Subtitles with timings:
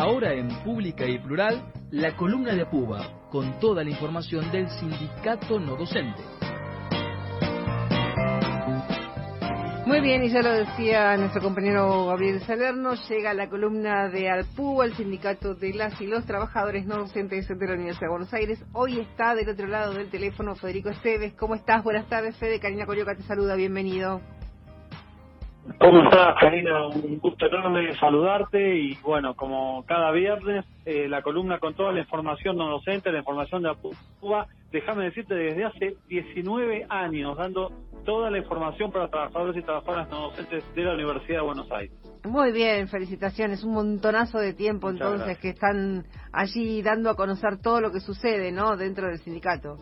[0.00, 5.60] Ahora en Pública y Plural, la columna de Apuba, con toda la información del sindicato
[5.60, 6.22] no docente.
[9.84, 14.86] Muy bien, y ya lo decía nuestro compañero Gabriel Salerno, llega la columna de Alpúa,
[14.86, 18.64] el sindicato de las y los trabajadores no docentes de la Universidad de Buenos Aires.
[18.72, 21.34] Hoy está del otro lado del teléfono Federico Esteves.
[21.34, 21.84] ¿Cómo estás?
[21.84, 22.58] Buenas tardes, Fede.
[22.58, 24.22] Karina Corioca te saluda, bienvenido.
[25.78, 26.86] ¿Cómo estás, Karina?
[26.88, 32.00] Un gusto enorme saludarte y bueno, como cada viernes, eh, la columna con toda la
[32.00, 33.72] información no docente, la información de
[34.20, 37.70] Cuba, déjame decirte, desde hace 19 años dando
[38.04, 41.92] toda la información para trabajadores y trabajadoras no docentes de la Universidad de Buenos Aires.
[42.24, 47.80] Muy bien, felicitaciones, un montonazo de tiempo entonces que están allí dando a conocer todo
[47.80, 48.76] lo que sucede, ¿no?
[48.76, 49.76] Dentro del sindicato.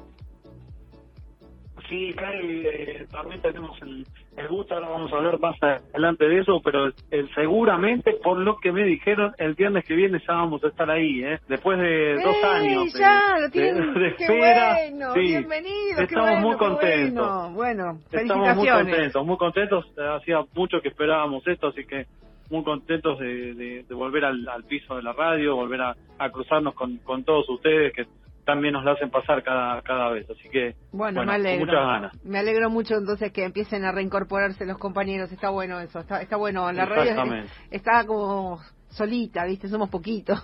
[1.89, 4.05] Sí, Cari, eh, también tenemos el,
[4.47, 6.91] gusto, ahora vamos a hablar más adelante de eso, pero
[7.35, 11.25] seguramente, por lo que me dijeron, el viernes que viene ya vamos a estar ahí,
[11.25, 11.41] ¿eh?
[11.49, 14.75] Después de dos años ya, lo tienen, de, espera.
[14.75, 17.53] Bueno, bienvenido, Estamos muy contentos.
[17.55, 18.23] Bueno, felicitaciones.
[18.23, 19.85] Estamos muy contentos, muy contentos.
[20.21, 22.07] Hacía mucho que esperábamos esto, así que
[22.51, 27.49] muy contentos de, volver al, piso de la radio, volver a, cruzarnos con, con todos
[27.49, 28.07] ustedes, que
[28.49, 30.27] también nos la hacen pasar cada, cada vez.
[30.31, 31.67] Así que, bueno, me alegro.
[31.67, 32.25] muchas ganas.
[32.25, 35.31] Me alegro mucho entonces que empiecen a reincorporarse los compañeros.
[35.31, 36.73] Está bueno eso, está, está bueno.
[36.73, 39.69] La radio está como solita, ¿viste?
[39.69, 40.41] Somos poquitos.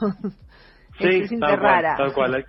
[0.97, 1.97] Sí, se tal, rara.
[1.97, 2.45] Cual, tal cual.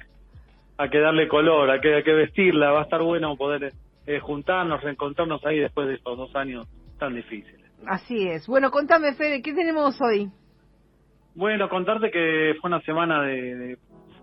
[0.78, 2.72] Hay, que darle color, hay que, hay que vestirla.
[2.72, 3.74] Va a estar bueno poder
[4.06, 6.68] eh, juntarnos, reencontrarnos ahí después de estos dos años
[7.00, 7.66] tan difíciles.
[7.88, 8.46] Así es.
[8.46, 10.30] Bueno, contame, Fede, ¿qué tenemos hoy?
[11.34, 13.78] Bueno, contarte que fue una semana de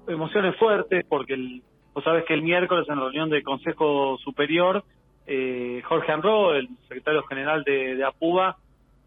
[0.08, 1.62] emociones fuertes porque el,
[1.94, 4.84] vos sabes que el miércoles en la reunión del Consejo Superior,
[5.26, 8.56] eh, Jorge Anro, el secretario general de, de APUBA,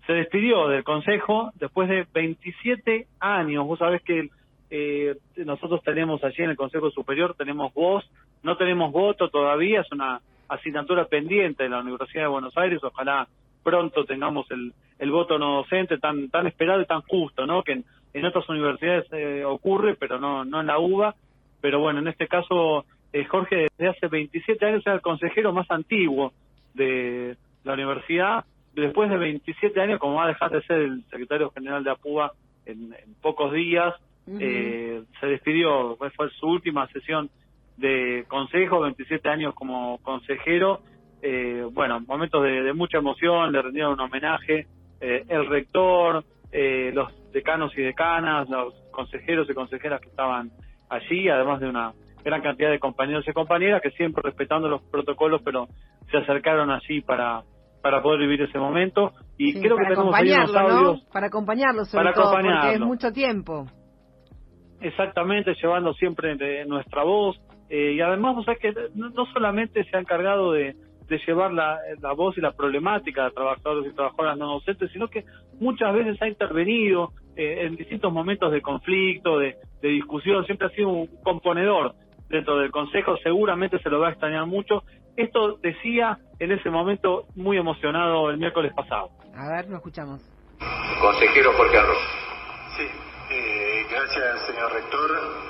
[0.05, 3.65] se despidió del Consejo después de 27 años.
[3.65, 4.29] Vos sabés que
[4.69, 8.03] eh, nosotros tenemos allí en el Consejo Superior, tenemos voz,
[8.43, 13.27] no tenemos voto todavía, es una asignatura pendiente de la Universidad de Buenos Aires, ojalá
[13.63, 17.63] pronto tengamos el, el voto no docente tan tan esperado y tan justo, ¿no?
[17.63, 17.81] Que
[18.17, 21.15] en, otras universidades eh, ocurre, pero no no en la UBA.
[21.61, 25.69] Pero bueno, en este caso eh, Jorge desde hace 27 años es el consejero más
[25.69, 26.33] antiguo
[26.73, 28.45] de la universidad.
[28.73, 32.33] Después de 27 años, como va a dejar de ser el secretario general de APUBA
[32.65, 33.93] en, pocos días,
[34.39, 37.29] eh, se despidió, fue su última sesión
[37.77, 40.81] de consejo, 27 años como consejero
[41.27, 44.67] eh, bueno, momentos de, mucha emoción, le rendieron un homenaje,
[45.01, 46.23] eh, el rector,
[46.57, 50.51] eh, los decanos y decanas, los consejeros y consejeras que estaban
[50.89, 51.91] allí, además de una
[52.23, 55.67] gran cantidad de compañeros y compañeras que siempre respetando los protocolos, pero
[56.09, 57.43] se acercaron allí para
[57.81, 59.11] para poder vivir ese momento.
[59.37, 62.61] Y creo que tenemos ahí unos audios para acompañarlos para acompañarlo.
[62.61, 63.65] porque es mucho tiempo.
[64.79, 67.35] Exactamente llevando siempre de nuestra voz.
[67.69, 70.73] Y además vos sabés que no solamente se ha encargado de,
[71.07, 75.07] de llevar la, la, voz y la problemática de trabajadores y trabajadoras no docentes, sino
[75.07, 75.23] que
[75.59, 80.87] muchas veces ha intervenido eh, en distintos momentos de conflicto, de, discusión, siempre ha sido
[80.87, 81.93] un componedor
[82.27, 84.81] dentro del Consejo, seguramente se lo va a extrañar mucho.
[85.15, 89.11] Esto decía en ese momento muy emocionado el miércoles pasado.
[89.35, 90.21] A ver, lo escuchamos.
[90.99, 91.97] Consejero Jorge Arroz.
[92.77, 92.83] Sí,
[93.29, 95.44] eh, gracias señor rector.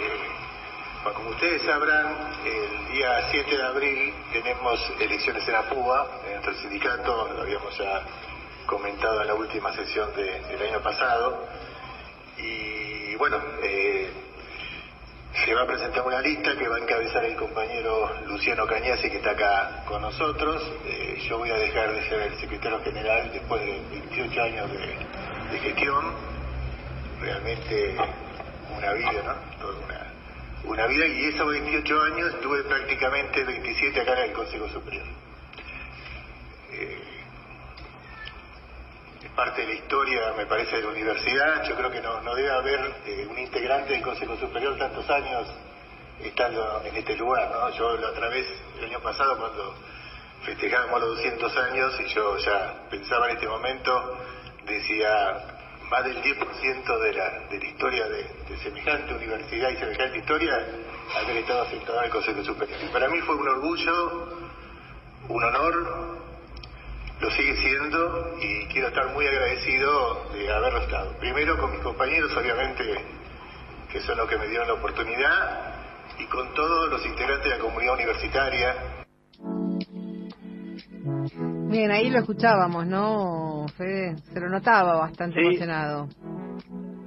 [1.14, 7.30] Como ustedes sabrán, el día 7 de abril tenemos elecciones en Apúa, dentro del sindicato,
[7.32, 8.02] lo habíamos ya
[8.66, 11.48] comentado en la última sesión del año pasado.
[12.40, 14.10] Y bueno, eh,
[15.46, 19.18] se va a presentar una lista que va a encabezar el compañero Luciano Cañasi, que
[19.18, 20.64] está acá con nosotros.
[20.86, 25.52] Eh, yo voy a dejar de ser el secretario general después de 28 años de,
[25.52, 26.16] de gestión.
[27.22, 27.96] Realmente
[28.76, 29.62] una vida, ¿no?
[29.62, 30.05] Toda una
[30.68, 35.06] una vida y esos 28 años estuve prácticamente 27 acá en el Consejo Superior.
[36.72, 37.04] Eh,
[39.24, 41.64] es parte de la historia, me parece, de la universidad.
[41.68, 45.48] Yo creo que no, no debe haber eh, un integrante del Consejo Superior tantos años
[46.22, 47.50] estando en este lugar.
[47.52, 47.70] ¿no?
[47.72, 48.48] Yo la otra vez,
[48.78, 49.76] el año pasado, cuando
[50.44, 54.18] festejábamos los 200 años y yo ya pensaba en este momento,
[54.66, 55.55] decía,
[55.90, 58.26] más del 10% de la, de la historia de,
[58.64, 60.66] semejante universidad y semejante historia
[61.16, 62.80] haber estado en el Consejo Superior.
[62.84, 64.30] Y para mí fue un orgullo,
[65.30, 66.18] un honor,
[67.20, 71.12] lo sigue siendo y quiero estar muy agradecido de haberlo estado.
[71.20, 73.06] Primero con mis compañeros, obviamente,
[73.92, 75.76] que son los que me dieron la oportunidad,
[76.18, 79.05] y con todos los integrantes de la comunidad universitaria,
[81.70, 84.16] Bien, ahí lo escuchábamos, ¿no, Fede?
[84.18, 86.08] Se lo notaba bastante emocionado.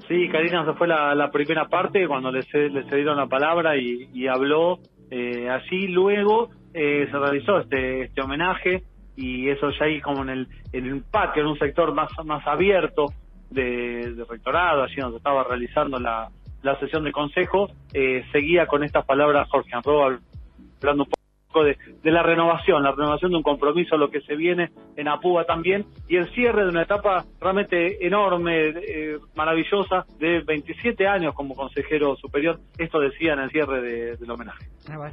[0.08, 4.78] Sí, Karina se fue la, primera parte cuando le, le cedieron la palabra y, habló
[5.10, 5.88] eh, así.
[5.88, 8.82] Luego eh, se realizó este, este homenaje
[9.16, 12.46] y eso ya ahí como en el, en el patio, en un sector más, más
[12.46, 13.06] abierto
[13.50, 16.28] de, rectorado, allí donde estaba realizando la,
[16.62, 21.17] la sesión de consejo, eh, seguía con estas palabras Jorge Anro hablando un poco
[21.64, 25.44] de, de, la renovación, la renovación de un compromiso, lo que se viene en Apúa
[25.44, 31.54] también, y el cierre de una etapa realmente enorme, eh, maravillosa, de 27 años como
[31.54, 32.58] consejero superior.
[32.78, 33.80] Esto decía en el cierre
[34.16, 34.66] del homenaje.
[34.88, 35.10] Ah,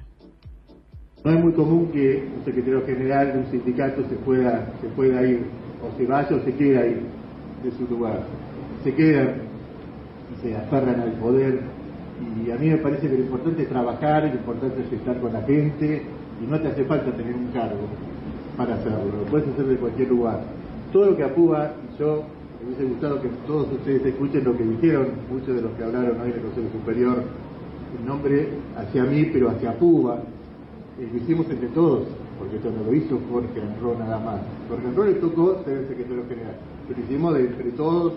[1.26, 5.26] no es muy común que un secretario general de un sindicato se pueda, se pueda
[5.26, 5.44] ir,
[5.82, 7.02] o se vaya o se quede ahí
[7.64, 8.20] de su lugar.
[8.84, 9.42] Se quedan
[10.32, 11.62] y se aferran al poder.
[12.46, 15.34] Y a mí me parece que lo importante es trabajar, lo importante es estar con
[15.34, 16.04] la gente,
[16.42, 17.88] y no te hace falta tener un cargo
[18.58, 20.42] para hacerlo, lo puedes hacer de cualquier lugar.
[20.92, 22.24] Todo lo que apúa, y yo
[22.62, 26.20] me hubiese gustado que todos ustedes escuchen lo que dijeron, muchos de los que hablaron
[26.22, 27.24] hoy en el Consejo Superior,
[28.00, 30.20] el nombre hacia mí, pero hacia Apúa,
[31.00, 32.04] lo hicimos entre todos,
[32.40, 34.42] porque esto no lo hizo Jorge Anro nada más.
[34.70, 36.56] Jorge Anro le tocó ser el secretario general,
[36.88, 38.14] pero lo hicimos de entre todos,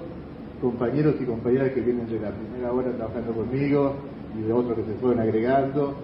[0.61, 3.95] compañeros y compañeras que vienen de la primera hora trabajando conmigo
[4.39, 5.95] y de otros que se fueron agregando.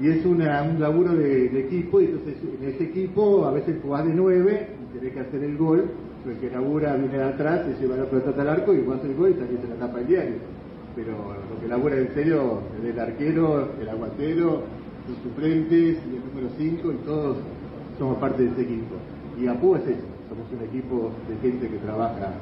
[0.00, 4.06] Y es una, un laburo de, equipo, y entonces en ese equipo a veces jugás
[4.06, 5.84] de nueve y tenés que hacer el gol,
[6.28, 9.14] el que labura viene de atrás, se lleva la pelota al arco y haces el
[9.14, 10.36] gol y salís en la tapa del diario.
[10.94, 14.62] Pero lo que labura en serio es el arquero, el aguatero,
[15.08, 17.36] los suplentes y el número 5 y todos
[17.98, 18.96] somos parte de ese equipo.
[19.38, 22.32] Y APU es eso, somos un equipo de gente que trabaja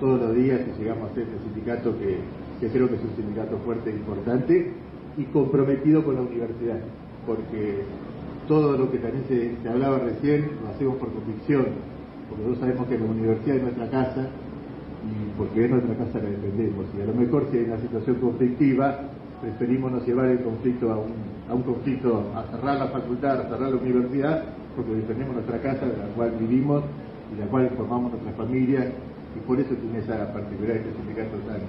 [0.00, 3.58] todos los días y llegamos a ser este sindicato que, creo que es un sindicato
[3.58, 4.72] fuerte e importante
[5.16, 6.78] y comprometido con la universidad,
[7.26, 7.82] porque
[8.48, 11.66] todo lo que también se, hablaba recién lo hacemos por convicción,
[12.28, 14.28] porque nosotros sabemos que la universidad es nuestra casa
[15.02, 16.86] y porque es nuestra casa la defendemos.
[16.96, 19.00] Y a lo mejor si hay una situación conflictiva,
[19.40, 21.12] preferimos no llevar el conflicto a un,
[21.48, 24.44] a un conflicto, a cerrar la facultad, a cerrar la universidad,
[24.76, 26.82] porque defendemos nuestra casa, de la cual vivimos
[27.32, 28.92] y de la cual formamos nuestra familia,
[29.36, 31.60] y por eso tiene esa particularidad este sindicato tan,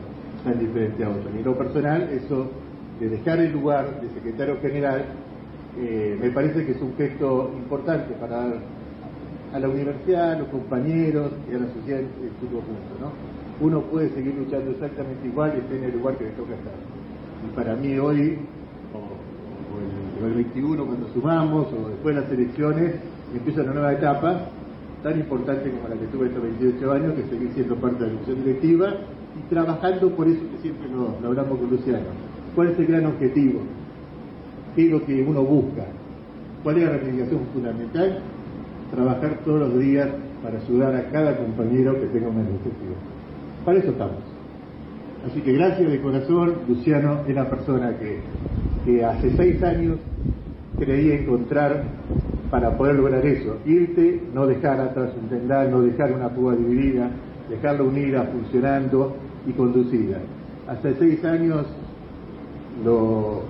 [0.44, 1.28] tan diferente a otros.
[1.40, 2.52] Y lo personal, eso
[3.04, 5.04] de dejar el lugar de secretario general,
[5.78, 8.54] eh, me parece que es un gesto importante para
[9.54, 12.08] a la universidad, a los compañeros y a la sociedad en
[12.40, 12.98] su conjunto.
[13.00, 13.12] ¿no?
[13.66, 16.74] Uno puede seguir luchando exactamente igual y esté en el lugar que le toca estar.
[17.46, 18.40] Y para mí hoy,
[18.94, 22.96] o, el, 21 cuando sumamos, o después de las elecciones,
[23.36, 24.50] empieza una nueva etapa
[25.04, 28.14] tan importante como la que tuve estos 28 años, que seguir siendo parte de la
[28.14, 28.94] comisión directiva
[29.38, 32.33] y trabajando por eso que siempre lo, hablamos con Luciano.
[32.56, 33.62] ¿Cuál es el gran objetivo?
[34.76, 35.86] ¿Qué es lo que uno busca?
[36.64, 38.20] ¿Cuál es la reivindicación fundamental?
[38.92, 40.10] Trabajar todos los días
[40.44, 42.98] para ayudar a cada compañero que tenga una necesidad.
[43.66, 44.34] Para eso estamos.
[45.26, 49.98] Así que gracias de corazón, Luciano es la persona que, hace seis años
[50.78, 51.84] creía encontrar
[52.52, 53.58] para poder lograr eso.
[53.66, 57.10] Irte, no dejar atrás un tendal, no dejar una púa dividida,
[57.50, 59.16] dejarla unida, funcionando
[59.48, 60.18] y conducida.
[60.68, 61.66] Hace seis años
[62.84, 63.42] lo,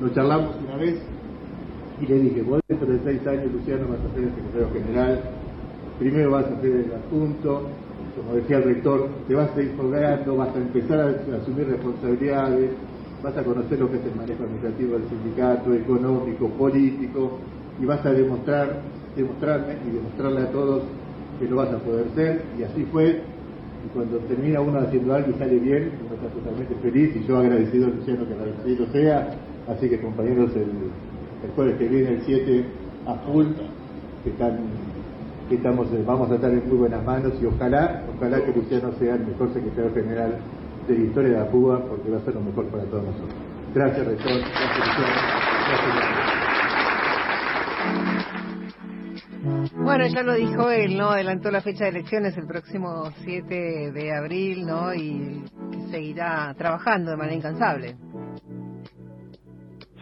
[0.00, 1.00] lo charlamos una vez
[2.00, 5.20] y le dije, vos dentro de seis años, Luciano, vas a ser el secretario general,
[5.98, 7.68] primero vas a ser el adjunto,
[8.16, 12.70] como decía el rector, te vas a ir colgando, vas a empezar a, asumir responsabilidades,
[13.22, 17.38] vas a conocer lo que es el manejo administrativo del sindicato, económico, político,
[17.80, 18.80] y vas a demostrar,
[19.16, 20.82] demostrarme y demostrarle a todos
[21.38, 23.22] que lo vas a poder ser, y así fue,
[23.84, 27.38] y cuando termina uno haciendo algo y sale bien, uno está totalmente feliz, y yo
[27.38, 29.34] agradecido a Luciano que agradecido sea,
[29.68, 32.64] así que compañeros, el, el jueves que viene, el 7,
[33.06, 33.46] a full,
[34.24, 34.58] que están
[35.54, 39.14] estamos, eh, vamos a estar en muy buenas manos y ojalá, ojalá que Luciano sea
[39.14, 40.36] el mejor secretario general
[40.88, 43.34] de la historia de la Cuba, porque va a ser lo mejor para todos nosotros.
[43.74, 44.32] Gracias, rector.
[44.32, 46.31] Gracias, Luciano.
[49.94, 51.10] Bueno, ya lo dijo él, ¿no?
[51.10, 54.94] Adelantó la fecha de elecciones el próximo 7 de abril, ¿no?
[54.94, 55.44] Y
[55.90, 57.96] seguirá trabajando de manera incansable.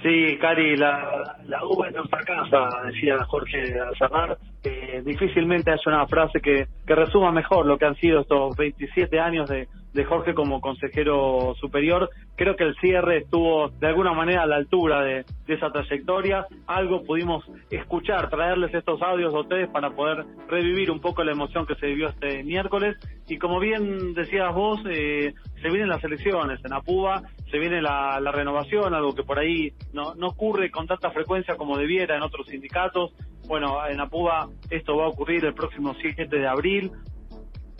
[0.00, 4.38] Sí, Cari, la, la uva es nuestra casa, decía Jorge Azamar.
[4.62, 9.18] Eh, difícilmente hay una frase que, que resuma mejor lo que han sido estos 27
[9.18, 12.10] años de, de Jorge como consejero superior.
[12.36, 16.46] Creo que el cierre estuvo de alguna manera a la altura de, esa trayectoria.
[16.66, 21.66] Algo pudimos escuchar, traerles estos audios a ustedes para poder revivir un poco la emoción
[21.66, 22.96] que se vivió este miércoles.
[23.26, 28.20] Y como bien decías vos, eh, se vienen las elecciones en Apuba, se viene la,
[28.30, 32.46] renovación, algo que por ahí no, no ocurre con tanta frecuencia como debiera en otros
[32.46, 33.12] sindicatos.
[33.48, 36.92] Bueno, en Apuba esto va a ocurrir el próximo 7 de abril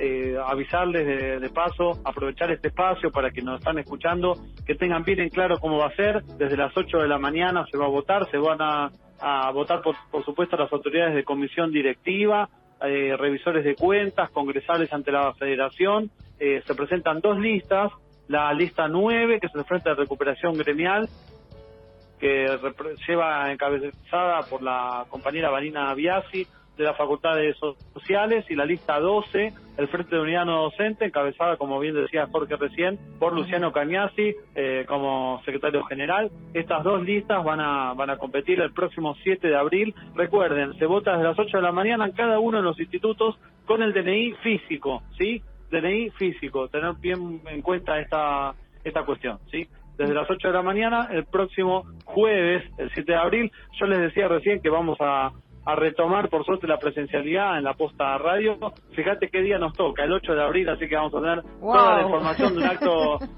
[0.00, 4.34] eh, avisarles de, paso, aprovechar este espacio para que nos están escuchando,
[4.66, 6.22] que tengan bien en claro cómo va a ser.
[6.38, 8.90] Desde las 8 de la mañana se va a votar, se van a,
[9.52, 12.48] votar, por, por, supuesto, las autoridades de comisión directiva,
[12.82, 16.10] eh, revisores de cuentas, congresales ante la federación.
[16.38, 17.92] Eh, se presentan dos listas,
[18.28, 21.08] la lista 9, que es el Frente de Recuperación Gremial,
[22.18, 22.46] que
[23.06, 26.46] lleva encabezada por la compañera Vanina Biasi,
[26.76, 27.56] de las facultades
[27.92, 32.28] sociales y la lista 12, el Frente de Unidad No Docente, encabezada, como bien decía
[32.30, 36.30] Jorge recién, por Luciano Cañasi eh, como secretario general.
[36.54, 39.94] Estas dos listas van a, van a competir el próximo 7 de abril.
[40.14, 43.38] Recuerden, se vota desde las 8 de la mañana en cada uno de los institutos
[43.66, 45.42] con el DNI físico, ¿sí?
[45.70, 49.68] DNI físico, tener bien en cuenta esta, esta cuestión, ¿sí?
[50.00, 53.52] desde las 8 de la mañana, el próximo jueves, el 7 de abril.
[53.78, 55.30] Yo les decía recién que vamos a,
[55.64, 58.58] a retomar, por suerte, la presencialidad en la posta radio.
[58.94, 61.96] Fíjate qué día nos toca, el 8 de abril, así que vamos a tener toda
[61.96, 63.18] la información de un acto.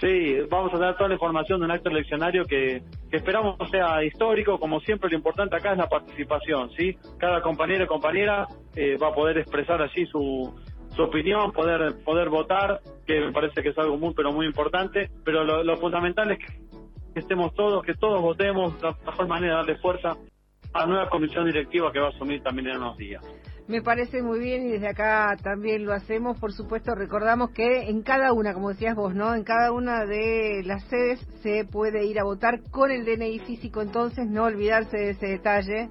[0.00, 4.04] Sí, vamos a tener toda la información de un acto eleccionario que, que esperamos sea
[4.04, 4.58] histórico.
[4.58, 6.98] Como siempre, lo importante acá es la participación, ¿sí?
[7.16, 10.52] Cada compañero y compañera eh, va a poder expresar allí su,
[10.94, 15.08] su opinión, poder poder votar, que me parece que es algo muy, pero muy importante.
[15.24, 19.58] Pero lo, lo fundamental es que estemos todos, que todos votemos, la mejor manera de
[19.58, 20.18] darle fuerza
[20.74, 23.24] a nueva comisión directiva que va a asumir también en unos días.
[23.66, 26.38] Me parece muy bien y desde acá también lo hacemos.
[26.38, 29.34] Por supuesto, recordamos que en cada una, como decías vos, ¿no?
[29.34, 33.80] En cada una de las sedes se puede ir a votar con el DNI físico,
[33.80, 35.88] entonces no olvidarse de ese detalle.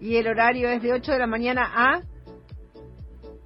[0.00, 2.00] Y el horario es de 8 de la mañana a...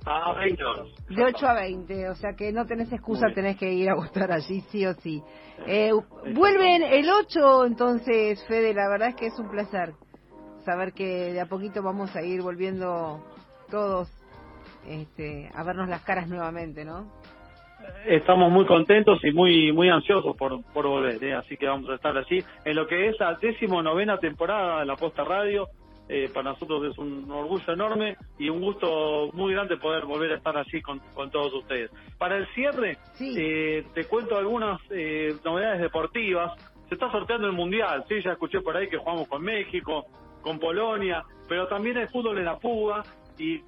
[0.07, 0.87] A 20 horas.
[1.09, 4.31] De 8 a 20, o sea que no tenés excusa, tenés que ir a votar
[4.31, 5.21] allí sí o sí.
[5.67, 5.91] Eh,
[6.33, 9.95] vuelven el 8, entonces, Fede, la verdad es que es un placer
[10.65, 13.23] saber que de a poquito vamos a ir volviendo
[13.71, 14.09] todos
[14.89, 17.11] este, a vernos las caras nuevamente, ¿no?
[18.07, 21.35] Estamos muy contentos y muy muy ansiosos por, por volver, ¿eh?
[21.35, 24.87] así que vamos a estar allí en lo que es la décimo novena temporada de
[24.87, 25.69] la Posta Radio.
[26.07, 30.37] Eh, para nosotros es un orgullo enorme y un gusto muy grande poder volver a
[30.37, 31.91] estar allí con, con todos ustedes.
[32.19, 34.81] Para el cierre, eh, te cuento algunas
[35.43, 36.53] novedades deportivas.
[36.89, 40.05] Se está sorteando el Mundial, sí, ya escuché por ahí que jugamos con México,
[40.45, 43.03] con Polonia, pero también el fútbol en la fuga
[43.39, 43.63] y,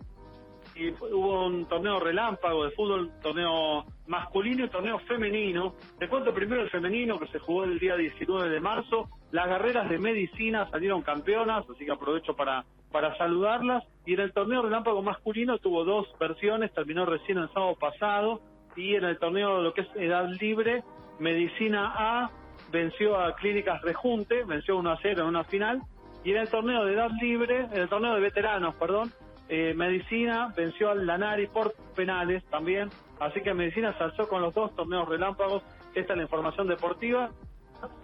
[1.11, 5.75] hubo un torneo relámpago de fútbol, torneo masculino y torneo femenino.
[5.99, 9.09] Te cuento primero el femenino que se jugó el día 19 de marzo.
[9.30, 13.85] Las guerreras de medicina salieron campeonas, así que aprovecho para, para saludarlas.
[14.04, 18.42] Y en el torneo relámpago masculino tuvo dos versiones, terminó recién el sábado pasado.
[18.76, 20.85] Y en el torneo lo que es edad libre,
[21.18, 22.30] Medicina A
[22.71, 25.80] venció a Clínicas Rejunte, venció 1 a 0 en una final
[26.26, 29.12] y en el torneo de edad libre, en el torneo de veteranos, perdón,
[29.49, 32.90] eh, Medicina venció al Lanari por penales también.
[33.21, 35.62] Así que Medicina se alzó con los dos torneos relámpagos.
[35.95, 37.30] Esta es la información deportiva.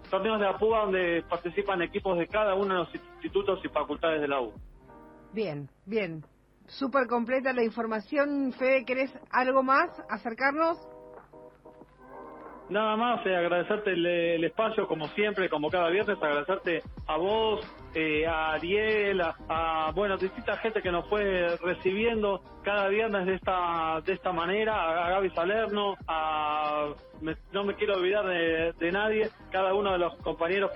[0.09, 4.27] Torneos de APUA donde participan equipos de cada uno de los institutos y facultades de
[4.29, 4.53] la U.
[5.33, 6.23] Bien, bien.
[6.67, 8.53] Súper completa la información.
[8.53, 9.89] Fede, ¿querés algo más?
[10.09, 10.77] ¿Acercarnos?
[12.69, 17.59] Nada más, eh, agradecerte el, espacio, como siempre, como cada viernes, agradecerte a vos,
[17.93, 24.01] eh, a Ariel, a, bueno, distinta gente que nos fue recibiendo cada viernes de esta
[24.05, 26.89] de esta manera, a, Gaby Salerno, a,
[27.51, 30.71] no me quiero olvidar de nadie, cada uno de los compañeros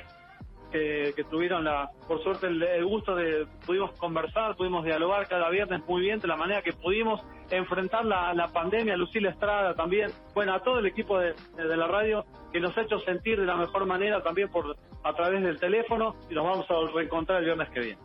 [0.72, 6.02] que, tuvieron la, por suerte el, gusto de, pudimos conversar, pudimos dialogar cada viernes muy
[6.02, 10.80] bien de la manera que pudimos enfrentar la, pandemia, Lucila Estrada también, bueno, a todo
[10.80, 14.22] el equipo de, de, la radio que nos ha hecho sentir de la mejor manera
[14.22, 18.00] también por a través del teléfono y nos vamos a reencontrar el viernes que viene.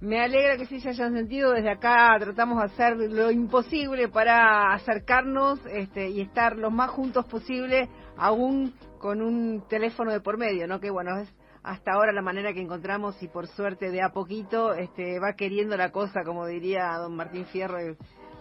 [0.00, 1.52] Me alegra que sí se hayan sentido.
[1.52, 7.24] Desde acá tratamos de hacer lo imposible para acercarnos este, y estar lo más juntos
[7.26, 10.80] posible, aún con un teléfono de por medio, ¿no?
[10.80, 11.32] Que bueno, es
[11.64, 15.76] hasta ahora la manera que encontramos y por suerte de a poquito este, va queriendo
[15.76, 17.78] la cosa, como diría don Martín Fierro,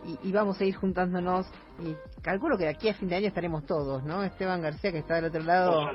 [0.06, 1.50] y, vamos a ir juntándonos.
[1.80, 4.22] Y calculo que de aquí a fin de año estaremos todos, ¿no?
[4.22, 5.88] Esteban García, que está del otro lado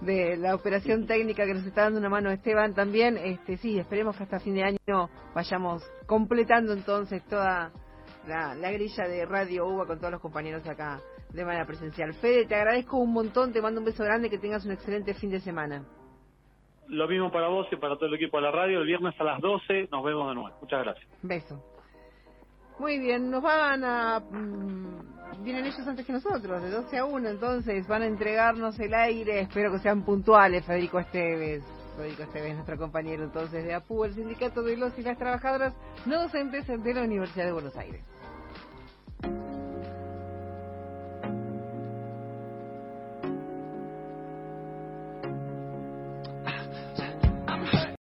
[0.00, 3.18] de la operación técnica que nos está dando una mano Esteban también.
[3.18, 7.70] Este, sí, esperemos que hasta fin de año vayamos completando entonces toda
[8.26, 10.98] la, la grilla de Radio UBA con todos los compañeros acá
[11.30, 12.14] de manera presencial.
[12.14, 15.28] Fede, te agradezco un montón, te mando un beso grande, que tengas un excelente fin
[15.28, 15.84] de semana.
[16.90, 18.80] Lo mismo para vos y para todo el equipo de la radio.
[18.80, 20.56] El viernes a las 12 nos vemos de nuevo.
[20.60, 21.08] Muchas gracias.
[21.22, 21.62] Beso.
[22.80, 24.20] Muy bien, nos van a...
[24.20, 28.94] Mm, vienen ellos antes que nosotros, de 12 a 1, entonces van a entregarnos el
[28.94, 29.40] aire.
[29.40, 31.62] Espero que sean puntuales, Federico Esteves.
[31.96, 35.74] Federico Esteves, nuestro compañero entonces de APU, el Sindicato de los y las Trabajadoras
[36.06, 38.02] No Docentes de la Universidad de Buenos Aires.